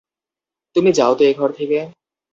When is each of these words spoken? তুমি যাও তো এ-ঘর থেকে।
তুমি 0.75 0.89
যাও 0.91 1.13
তো 1.15 1.23
এ-ঘর 1.23 1.49
থেকে। 1.51 1.77